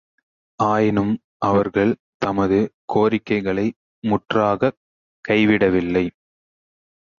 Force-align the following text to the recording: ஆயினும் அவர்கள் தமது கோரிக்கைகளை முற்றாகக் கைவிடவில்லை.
ஆயினும் 0.59 1.19
அவர்கள் 1.37 1.95
தமது 2.17 2.73
கோரிக்கைகளை 2.85 3.73
முற்றாகக் 4.03 4.77
கைவிடவில்லை. 5.29 6.05